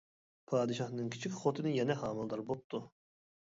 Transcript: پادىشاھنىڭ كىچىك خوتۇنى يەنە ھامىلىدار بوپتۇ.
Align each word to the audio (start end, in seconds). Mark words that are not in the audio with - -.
پادىشاھنىڭ 0.53 1.11
كىچىك 1.17 1.37
خوتۇنى 1.43 1.75
يەنە 1.77 1.99
ھامىلىدار 2.01 2.45
بوپتۇ. 2.51 2.83